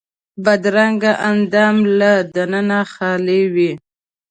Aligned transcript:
بدرنګه 0.43 1.11
اندام 1.31 1.77
له 1.99 2.11
دننه 2.35 2.79
خالي 2.93 3.41
وي 3.53 3.71